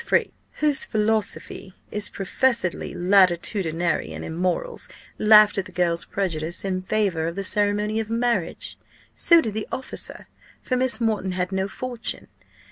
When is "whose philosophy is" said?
0.53-2.09